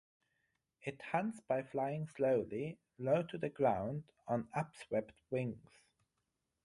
[0.81, 5.69] It hunts by flying slowly, low to the ground, on upswept wings.